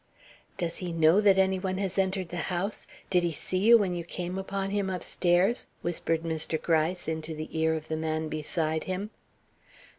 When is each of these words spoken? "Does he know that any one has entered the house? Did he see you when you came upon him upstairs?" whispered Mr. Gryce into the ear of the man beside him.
"Does 0.57 0.77
he 0.77 0.91
know 0.91 1.21
that 1.21 1.37
any 1.37 1.59
one 1.59 1.77
has 1.77 1.99
entered 1.99 2.29
the 2.29 2.37
house? 2.49 2.87
Did 3.11 3.21
he 3.21 3.31
see 3.31 3.59
you 3.59 3.77
when 3.77 3.93
you 3.93 4.03
came 4.03 4.39
upon 4.39 4.71
him 4.71 4.89
upstairs?" 4.89 5.67
whispered 5.83 6.23
Mr. 6.23 6.59
Gryce 6.59 7.07
into 7.07 7.35
the 7.35 7.49
ear 7.55 7.75
of 7.75 7.87
the 7.87 7.97
man 7.97 8.27
beside 8.27 8.85
him. 8.85 9.11